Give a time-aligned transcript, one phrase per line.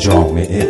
[0.00, 0.68] جامعه.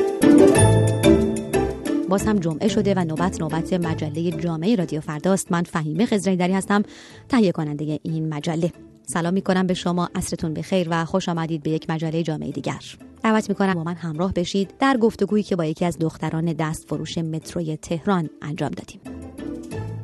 [2.09, 5.53] باز هم جمعه شده و نوبت نوبت مجله جامعه رادیو فرداست.
[5.53, 6.83] من فهیمه خزرایدری هستم
[7.29, 8.73] تهیه کننده این مجله.
[9.07, 12.83] سلام می کنم به شما عصرتون بخیر و خوش آمدید به یک مجله جامعه دیگر.
[13.23, 16.89] دعوت می کنم با من همراه بشید در گفتگویی که با یکی از دختران دست
[16.89, 19.01] فروش متروی تهران انجام دادیم.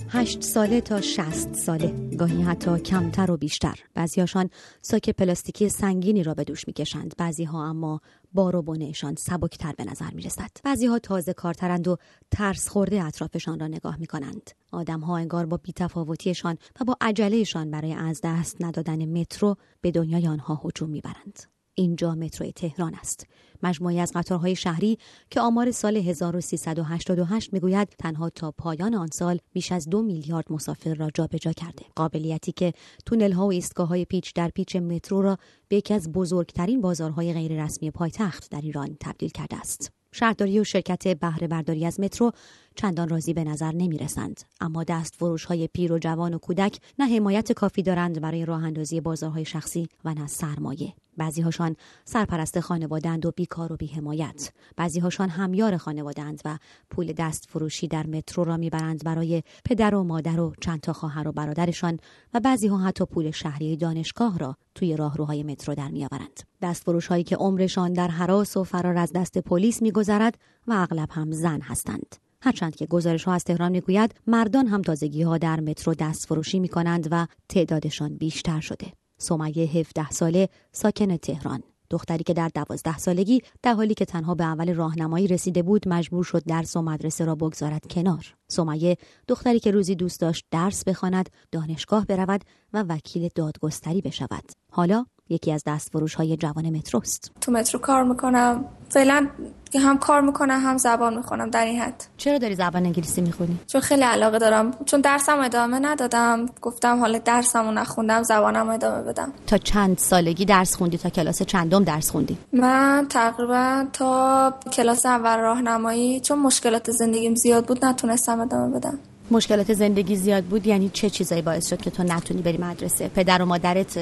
[0.08, 3.78] هشت ساله تا شست ساله گاهی حتی کمتر و بیشتر.
[3.94, 4.50] بعضیهاشان
[4.82, 8.00] ساک پلاستیکی سنگینی را به دوش می‌کشند بعضیها اما
[8.36, 10.50] بار و بنهشان سبکتر به نظر می رسد.
[10.64, 11.96] بعضی ها تازه کارترند و
[12.30, 14.50] ترس خورده اطرافشان را نگاه می کنند.
[14.72, 20.28] آدم ها انگار با بیتفاوتیشان و با عجلهشان برای از دست ندادن مترو به دنیای
[20.28, 21.55] آنها هجوم می‌برند.
[21.78, 23.26] اینجا مترو تهران است.
[23.62, 24.98] مجموعی از قطارهای شهری
[25.30, 30.94] که آمار سال 1388 می‌گوید تنها تا پایان آن سال بیش از دو میلیارد مسافر
[30.94, 31.84] را جابجا کرده.
[31.96, 32.72] قابلیتی که
[33.06, 37.32] تونل ها و ایستگاه های پیچ در پیچ مترو را به یکی از بزرگترین بازارهای
[37.32, 39.92] غیررسمی پایتخت در ایران تبدیل کرده است.
[40.12, 42.32] شهرداری و شرکت بهره برداری از مترو
[42.76, 44.40] چندان راضی به نظر نمی رسند.
[44.60, 48.64] اما دست فروش های پیر و جوان و کودک نه حمایت کافی دارند برای راه
[48.64, 50.94] اندازی بازارهای شخصی و نه سرمایه.
[51.16, 54.50] بعضی هاشان سرپرست خانوادند و بیکار و بیحمایت.
[54.76, 56.58] بعضی هاشان همیار خانوادند و
[56.90, 61.28] پول دست فروشی در مترو را می‌برند برای پدر و مادر و چند تا خواهر
[61.28, 61.98] و برادرشان
[62.34, 66.40] و بعضی ها حتی پول شهری دانشگاه را توی راهروهای مترو در میآورند.
[66.62, 71.08] دست فروش هایی که عمرشان در حراس و فرار از دست پلیس میگذرد و اغلب
[71.10, 72.25] هم زن هستند.
[72.46, 76.58] هرچند که گزارش ها از تهران می‌گوید مردان هم تازگی ها در مترو دست فروشی
[76.58, 78.92] می کنند و تعدادشان بیشتر شده.
[79.18, 81.62] سمیه 17 ساله ساکن تهران.
[81.90, 86.24] دختری که در دوازده سالگی در حالی که تنها به اول راهنمایی رسیده بود مجبور
[86.24, 88.34] شد درس و مدرسه را بگذارد کنار.
[88.48, 88.96] سمیه
[89.28, 92.40] دختری که روزی دوست داشت درس بخواند دانشگاه برود
[92.72, 94.44] و وکیل دادگستری بشود.
[94.72, 97.32] حالا یکی از دستفروش های جوان متروست.
[97.40, 98.64] تو مترو کار می‌کنم.
[98.88, 99.28] فعلا
[99.76, 102.04] هم کار می‌کنم هم زبان می‌خونم در این حد.
[102.16, 104.70] چرا داری زبان انگلیسی می‌خونی؟ چون خیلی علاقه دارم.
[104.84, 109.32] چون درسم ادامه ندادم گفتم حالا درسمو نخوندم زبانم ادامه بدم.
[109.46, 115.38] تا چند سالگی درس خوندی؟ تا کلاس چندم درس خوندی؟ من تقریبا تا کلاس اول
[115.38, 118.98] راهنمایی چون مشکلات زندگیم زیاد بود نتونستم ادامه بدم.
[119.30, 123.42] مشکلات زندگی زیاد بود یعنی چه چیزایی باعث شد که تو نتونی بری مدرسه؟ پدر
[123.42, 123.98] و مادرت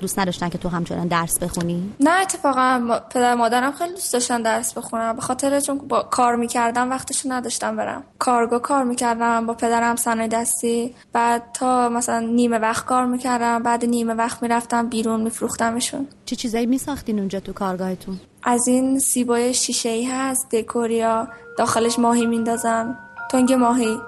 [0.00, 4.74] دوست نداشتن که تو همچنان درس بخونی؟ نه اتفاقا پدر مادرم خیلی دوست داشتن درس
[4.74, 8.02] بخونم به خاطر چون با کار می‌کردم وقتشو نداشتم برم.
[8.18, 10.94] کارگاه کار می‌کردم با پدرم صنایع دستی.
[11.12, 16.06] بعد تا مثلا نیمه وقت کار می‌کردم بعد نیمه وقت می‌رفتم بیرون میفروختمشون.
[16.26, 21.28] چه چیزایی میساختین اونجا تو کارگاهتون؟ از این سیبای شیشه ای هست دکوریا.
[21.58, 22.98] داخلش ماهی میندازن.
[23.30, 23.98] تنگ ماهی.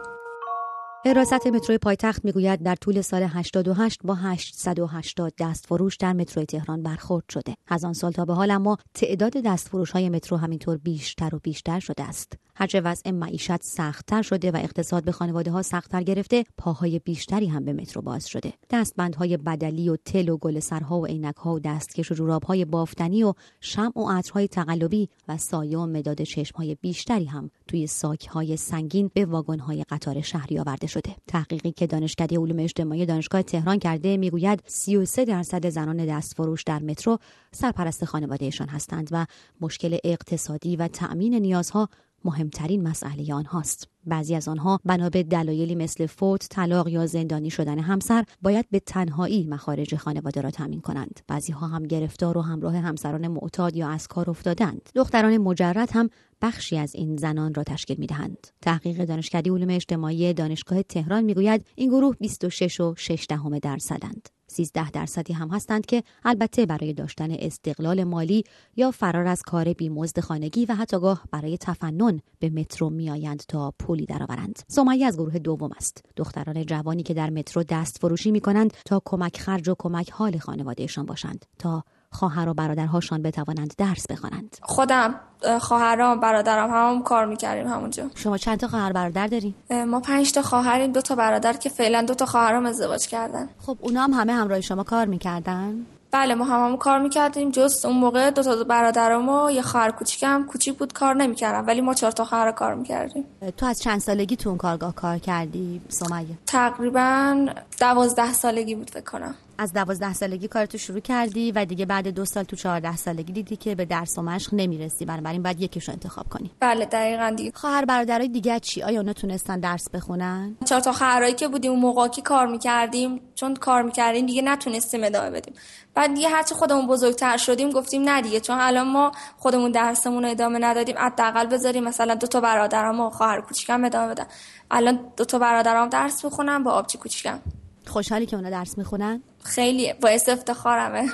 [1.06, 7.24] حراست مترو پایتخت می‌گوید در طول سال 88 با 880 دستفروش در مترو تهران برخورد
[7.28, 7.54] شده.
[7.66, 11.80] از آن سال تا به حال اما تعداد دستفروش های مترو همینطور بیشتر و بیشتر
[11.80, 12.32] شده است.
[12.58, 17.64] هرچه وضع معیشت سختتر شده و اقتصاد به خانواده ها سختتر گرفته پاهای بیشتری هم
[17.64, 21.60] به مترو باز شده دستبندهای بدلی و تل و گل سرها و عینک ها و
[21.60, 26.74] دستکش و جورابهای بافتنی و شمع و عطرهای تقلبی و سایه و مداد چشم های
[26.74, 31.16] بیشتری هم توی ساک های سنگین به واگن های قطار شهری آورده شده.
[31.26, 37.18] تحقیقی که دانشکده علوم اجتماعی دانشگاه تهران کرده می‌گوید 33 درصد زنان دستفروش در مترو
[37.52, 39.26] سرپرست خانوادهشان هستند و
[39.60, 41.88] مشکل اقتصادی و تأمین نیازها
[42.24, 47.78] مهمترین مسئله آنهاست بعضی از آنها بنا به دلایلی مثل فوت طلاق یا زندانی شدن
[47.78, 52.76] همسر باید به تنهایی مخارج خانواده را تامین کنند بعضی ها هم گرفتار و همراه
[52.76, 56.10] همسران معتاد یا از کار افتادند دختران مجرد هم
[56.42, 58.46] بخشی از این زنان را تشکیل می دهند.
[58.62, 64.28] تحقیق دانشکده علوم اجتماعی دانشگاه تهران می‌گوید این گروه 26 و 6 دهم درصدند.
[64.56, 68.44] 13 درصدی هم هستند که البته برای داشتن استقلال مالی
[68.76, 73.74] یا فرار از کار بیمزد خانگی و حتی گاه برای تفنن به مترو میآیند تا
[73.78, 74.62] پولی درآورند.
[74.68, 76.04] سمیه از گروه دوم است.
[76.16, 80.38] دختران جوانی که در مترو دست فروشی می کنند تا کمک خرج و کمک حال
[80.38, 81.84] خانوادهشان باشند تا
[82.16, 84.56] خواهر و برادرهاشان بتوانند درس بخوانند.
[84.62, 85.14] خودم
[85.60, 88.10] خواهرام برادرم هم کار می‌کردیم همونجا.
[88.14, 89.54] شما چند تا خواهر برادر دارین؟
[89.84, 93.48] ما پنج تا خواهریم دو تا برادر که فعلا دو تا خواهرام ازدواج کردن.
[93.58, 97.84] خب اونا هم همه همراه شما کار می‌کردن؟ بله ما هم, هم کار می‌کردیم جز
[97.84, 101.94] اون موقع دو تا برادرم و یه خواهر کوچیکم کوچیک بود کار نمی‌کردم ولی ما
[101.94, 103.24] چهار تا خواهر کار می‌کردیم.
[103.56, 107.46] تو از چند سالگی تو اون کارگاه کار کردی سمیه تقریبا
[107.80, 109.34] دوازده سالگی بود فکر کنم.
[109.58, 113.56] از دوازده سالگی کارتو شروع کردی و دیگه بعد دو سال تو چهارده سالگی دیدی
[113.56, 115.04] که به درس و مشق نمی‌رسی.
[115.04, 116.50] بنابراین بعد یکیشو انتخاب کنی.
[116.60, 117.52] بله دقیقا دیگه.
[117.54, 121.80] خواهر برادرای دیگه چی؟ آیا اونا تونستن درس بخونن؟ چهار تا خواهرایی که بودیم اون
[121.80, 125.54] موقع که کار می‌کردیم چون کار می‌کردیم دیگه نتونستیم ادامه بدیم.
[125.94, 130.30] بعد دیگه هرچی خودمون بزرگتر شدیم گفتیم نه دیگه چون الان ما خودمون درسمون رو
[130.30, 134.26] ادامه ندادیم حداقل بذاریم مثلا دو تا برادرام و خواهر کوچیکم ادامه بدن.
[134.70, 137.38] الان دو تا برادرام درس می‌خونن با آبچی کوچیکم.
[137.86, 141.08] خوشحالی که اونا درس می‌خونن؟ خیلی باعث افتخارمه.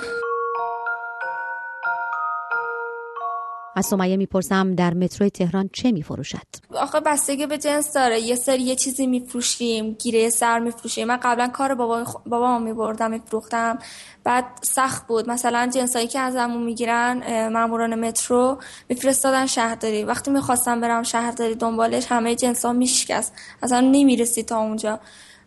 [3.75, 8.19] از سمیه می‌پرسم در مترو تهران چه میفروشد؟ آخه بستگی به جنس داره.
[8.19, 11.07] یه سری یه چیزی میفروشیم گیره سر میفروشیم.
[11.07, 13.79] من قبلا کار بابا بابا میبردم میفروختم.
[14.23, 15.29] بعد سخت بود.
[15.29, 20.03] مثلا جنسایی که ازمون می‌گیرن ماموران مترو میفرستادن شهرداری.
[20.03, 23.33] وقتی می‌خواستم برم شهرداری دنبالش همه جنس ها میشکست.
[23.63, 24.99] اصلا نمی‌رسی تا اونجا.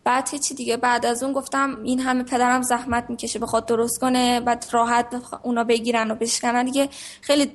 [0.07, 0.77] بعد هیچی دیگه.
[0.77, 5.07] بعد از اون گفتم این همه پدرم زحمت می‌کشه بخواد درست کنه بعد راحت
[5.43, 6.89] اونا بگیرن و بشکنن دیگه.
[7.21, 7.53] خیلی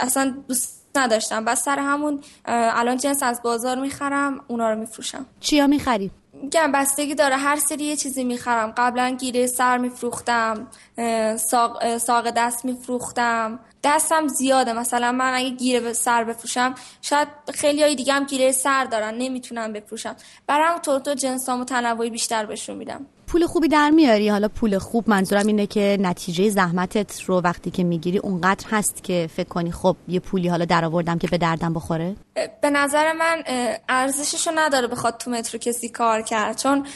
[0.00, 1.44] اصلا دوست نداشتم.
[1.44, 5.26] بس سر همون الان جنس از بازار می‌خرم اونا رو میفروشم.
[5.40, 7.36] چیا می‌خری؟ میگم بستگی داره.
[7.36, 8.74] هر سری یه چیزی می‌خرم.
[8.76, 10.66] قبلا گیره سر میفروختم
[11.36, 13.58] ساق, ساق دست میفروختم.
[13.84, 14.72] دستم زیاده.
[14.72, 19.72] مثلا من اگه گیره سر بفروشم شاید خیلی های دیگه هم گیره سر دارن نمی‌تونم
[19.72, 20.16] بفروشم
[20.46, 23.06] برام تو تو جنسامو تنوعی بیشتر بهشون میدم.
[23.26, 27.84] پول خوبی در میاری؟ حالا پول خوب منظورم اینه که نتیجه زحمتت رو وقتی که
[27.84, 31.72] می‌گیری اونقدر هست که فکر کنی خب یه پولی حالا در آوردم که به دردم
[31.72, 32.16] بخوره؟
[32.62, 33.42] به نظر من
[33.88, 36.58] ارزششو نداره بخواد تو مترو کسی کار کرد.
[36.58, 36.86] چون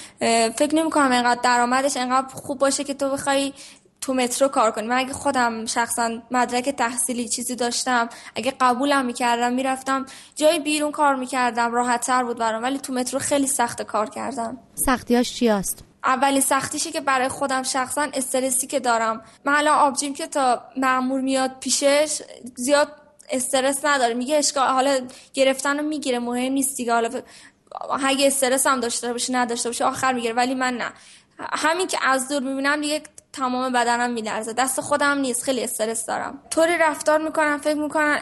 [0.56, 3.52] فکر نمی کنم اینقدر درآمدش اینقدر خوب باشه که تو بخوای
[4.04, 4.86] تو مترو کار کنی.
[4.86, 11.14] من اگه خودم شخصا مدرک تحصیلی چیزی داشتم اگه قبولم می‌کردم می‌رفتم جای بیرون کار
[11.14, 11.72] می‌کردم.
[11.72, 14.58] راحت تر بود برام ولی تو مترو خیلی سخت کار کردم.
[14.74, 19.22] سختیاش چی است؟ اولین سختیشه که برای خودم شخصا استرسی که دارم.
[19.44, 22.22] من الان آبجیم که تا معمور میاد پیشش
[22.54, 22.88] زیاد
[23.30, 24.14] استرس نداره.
[24.14, 24.98] میگه اشکال حالا
[25.34, 26.92] گرفتن رو می‌گیره مهم نیست دیگه.
[26.92, 27.22] حالا
[28.04, 30.92] اگه استرس هم داشته باشه نداشته باشه آخر می‌گیره ولی من نه.
[31.38, 33.02] همین که از دور می‌بینم دیگه
[33.34, 34.52] تمام بدنم میلرزه.
[34.52, 35.42] دست خودم نیست.
[35.42, 36.38] خیلی استرس دارم.
[36.50, 38.18] طوری رفتار می‌کنم فکر می‌کنم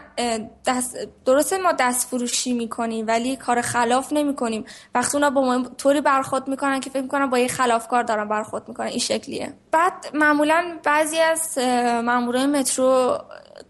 [0.66, 4.64] دست درسته ما دست فروشی می‌کنیم ولی کار خلاف نمی‌کنیم.
[4.94, 8.68] وقتی اونا با ما طوری برخورد می‌کنن که فکر می‌کنم با یه خلافکار دارن برخورد
[8.68, 8.86] می‌کنن.
[8.86, 9.54] این شکلیه.
[9.72, 11.58] بعد معمولا بعضی از
[12.04, 13.18] مامورای مترو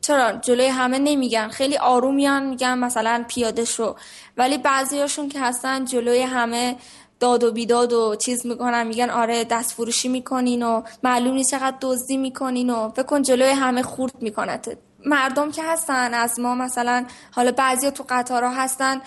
[0.01, 1.49] چرا؟ جلوی همه نمیگن.
[1.49, 3.97] خیلی آروم میان میگن مثلا پیاده شو
[4.37, 6.77] ولی بعضیاشون که هستن جلوی همه
[7.23, 11.77] داد و بیداد و چیز می‌کنن میگن آره دست فروشی می‌کنین و معلوم نیست چقدر
[11.81, 17.05] دزدی می‌کنین و فکر کن جلوی همه خورد میکنت مردم که هستن از ما مثلا
[17.33, 19.01] حالا بعضی تو قطارها هستن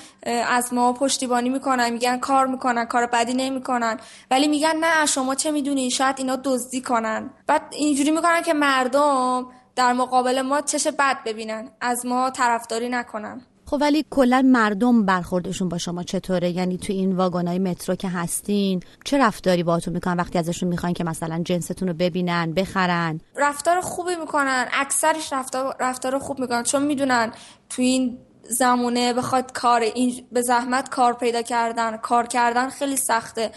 [0.48, 4.00] از ما پشتیبانی می‌کنن میگن کار می‌کنن کار بدی نمی‌کنن.
[4.32, 7.30] ولی میگن نه شما چه می‌دونی شاید اینا دزدی کنن.
[7.48, 9.46] بعد اینجوری می‌کنن که مردم
[9.76, 13.42] در مقابل ما چش بد ببینن از ما طرفداری نکنن.
[13.68, 18.80] خب ولی کلا مردم برخوردشون با شما چطوره؟ یعنی تو این واگنای مترو که هستین
[19.06, 24.16] چه رفتاری باهاتون می‌کنن وقتی ازشون می‌خواین که مثلا جنستون رو ببینن بخرن؟ رفتار خوبی
[24.16, 24.66] می‌کنن.
[24.74, 26.64] اکثرش رفتار رفتار خوب می‌کنن.
[26.64, 27.32] چون می‌دونن
[27.70, 28.18] تو این
[28.50, 33.52] زمونه بخواد کار این به زحمت کار پیدا کردن کار کردن خیلی سخته.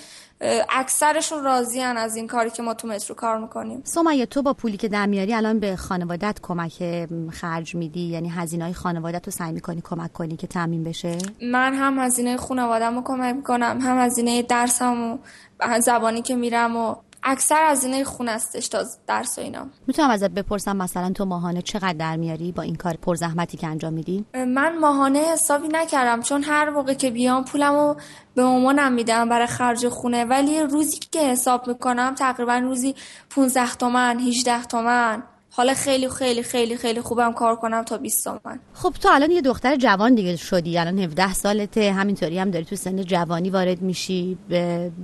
[0.68, 3.82] اکثرشون راضیان از این کاری که ما تو مترو کار می‌کنیم.
[3.84, 8.64] سمیه تو با پولی که در میاری الان به خانوادت کمک خرج میدی؟ یعنی هزینه
[8.64, 13.02] های خانوادت رو سعی می‌کنی کمک کنی که تامین بشه؟ من هم هزینه خانوادم رو
[13.02, 15.18] کمک می‌کنم هم هزینه درسم
[15.60, 16.94] و زبانی که میرم و
[17.30, 19.66] اکثر از اینه خونه استش تا درس و اینا.
[19.86, 23.92] می‌تونم ازت بپرسم مثلا تو ماهانه چقدر در میاری با این کار پرزحمتی که انجام
[23.92, 27.94] میدی؟ من ماهانه حسابی نکردم چون هر موقع که بیام پولمو
[28.34, 30.24] به مامانم میدم برای خرج خونه.
[30.24, 32.94] ولی روزی که حساب می‌کنم تقریبا روزی
[33.30, 35.22] 15 تومن 18 تومن.
[35.58, 38.60] حالا خیلی خیلی خیلی خیلی خوبم کار کنم تا 20 تومن.
[38.74, 42.76] خب تو الان یه دختر جوان دیگه شدی الان 17 سالته همینطوری هم داری تو
[42.76, 44.38] سن جوانی وارد میشی.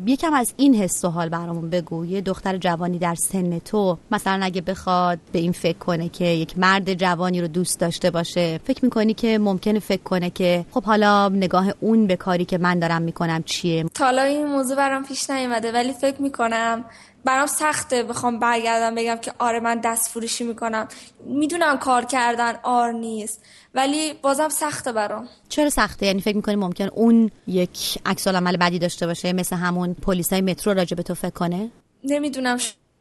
[0.06, 2.04] یکم از این حس و حال برامون بگو.
[2.04, 6.58] یه دختر جوانی در سن تو مثلا اگه بخواد به این فکر کنه که یک
[6.58, 11.28] مرد جوانی رو دوست داشته باشه فکر می‌کنی که ممکنه فکر کنه که خب حالا
[11.28, 15.30] نگاه اون به کاری که من دارم می‌کنم چیه؟ تا حالا این موضوع برام پیش
[15.30, 16.84] نیومده ولی فکر می‌کنم
[17.24, 18.02] برام سخته.
[18.02, 20.88] بخوام برگردم بگم که آره من دست فروشی می‌کنم.
[21.26, 23.42] می‌دونم کار کردن آر نیست.
[23.74, 25.28] ولی بازم سخته برام.
[25.48, 29.94] چرا سخته؟ یعنی فکر می‌کنی ممکن اون یک عکس عمل بدی داشته باشه مثل همون
[29.94, 31.70] پلیسای مترو راجع به تو فکر کنه؟
[32.04, 32.58] نمی‌دونم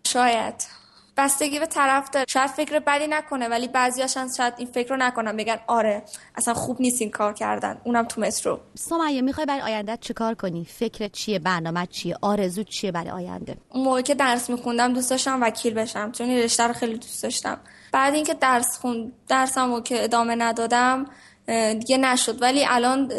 [0.08, 0.83] شاید.
[1.17, 2.25] بستگی به طرف داره.
[2.29, 6.03] شاید فکر بدی نکنه ولی بعضیاشن شاید این فکر رو نکنن بگن آره
[6.36, 7.82] اصلا خوب نیست این کار کردن.
[7.84, 8.60] اونم تو مترو.
[8.75, 13.58] سمیه می‌خوای برای آینده چه کار کنی؟ فکر چیه؟ برنامه چیه؟ آرزو چیه برای آینده؟
[13.70, 17.24] اون موقع که درس میخوندم دوست داشتم وکیل بشم چون این رشته رو خیلی دوست
[17.24, 17.58] داشتم.
[17.91, 21.05] بعد اینکه درس خون درسمو که ادامه ندادم
[21.79, 22.41] دیگه نشد.
[22.41, 23.12] ولی الان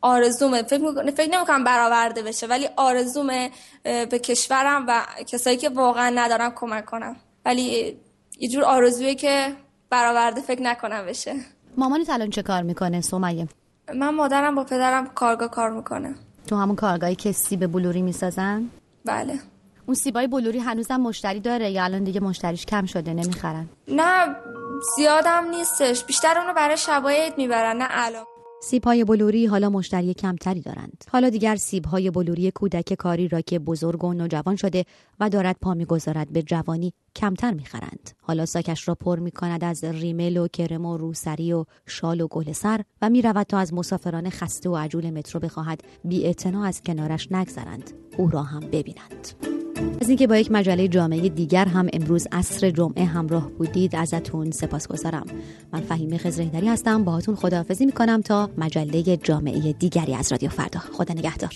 [0.00, 0.62] آرزومه.
[0.62, 3.50] فکر, فکر نمی‌کنم برآورده بشه ولی آرزومه
[3.82, 7.96] به کشورم و کسایی که واقعا ندارم کمک کنم ولی
[8.38, 9.52] یه جور آرزویه که
[9.90, 11.34] برآورده فکر نکنم بشه.
[11.76, 13.48] مامانت الان چه کار می‌کنه؟ سمیه
[13.94, 16.14] من مادرم با پدرم کارگاه کار می‌کنه.
[16.46, 18.70] تو همون کارگاهی که سیب بلوری می‌سازن؟
[19.04, 19.38] بله.
[19.86, 23.68] اون سیبای بلوری هنوزم مشتری داره یا الان دیگه مشتریش کم شده؟ نمی‌خرن.
[23.88, 24.36] نه
[24.96, 26.04] زیادم نیستش.
[26.04, 28.24] بیشتر اونو برای شبای می‌برن نه الان.
[28.84, 31.04] های بلوری حالا مشتری کمتری دارند.
[31.10, 31.58] حالا دیگر
[31.90, 34.84] های بلوری کودک کاری را که بزرگ و نوجوان شده
[35.20, 38.10] و دارد پا می‌گذارد به جوانی کمتر می‌خرند.
[38.22, 42.28] حالا ساکش را پر می کند از ریمل و کرم و روسری و شال و
[42.28, 46.82] گل سر و می رود تا از مسافران خسته و عجول مترو بخواهد بی از
[46.82, 47.90] کنارش نگذرند.
[48.16, 49.61] او را هم ببینند.
[50.00, 55.26] از اینکه با یک مجله جامعه دیگر هم امروز عصر جمعه همراه بودید ازتون سپاسگزارم.
[55.72, 57.04] من فهیمه خزرهدری هستم.
[57.04, 60.80] باهاتون خداحافظی می‌کنم تا مجله جامعه دیگری از رادیو فردا.
[60.80, 61.54] خدا نگهدار.